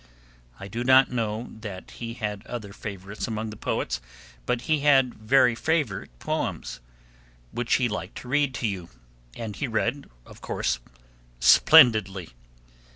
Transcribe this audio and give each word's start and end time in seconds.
I 0.59 0.67
do 0.67 0.83
not 0.83 1.11
know 1.11 1.47
that 1.59 1.91
he 1.91 2.15
had 2.15 2.43
other 2.47 2.73
favorites 2.73 3.27
among 3.27 3.51
the 3.51 3.55
poets, 3.55 4.01
but 4.47 4.61
he 4.61 4.79
had 4.79 5.13
favorite 5.29 6.17
poems 6.17 6.79
which 7.51 7.75
he 7.75 7.87
liked 7.87 8.17
to 8.21 8.27
read 8.27 8.55
to 8.55 8.67
you, 8.67 8.89
and 9.35 9.55
he 9.55 9.67
read, 9.67 10.09
of 10.25 10.41
course, 10.41 10.79
splendidly. 11.39 12.29